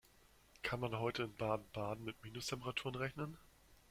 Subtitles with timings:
[0.63, 3.37] Kann man heute in Baden-Baden mit Minustemperaturen rechnen?